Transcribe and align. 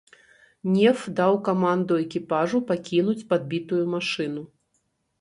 Неф 0.77 1.03
даў 1.19 1.33
каманду 1.49 1.93
экіпажу 2.05 2.65
пакінуць 2.75 3.19
падбітую 3.31 3.83
машыну. 3.97 4.43